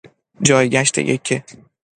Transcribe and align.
جایگشت 0.45 0.97
یکه 0.97 1.43